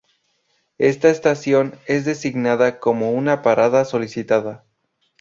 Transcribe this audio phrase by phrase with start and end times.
[0.79, 4.65] Esta estación es designada como una "parada solicitada".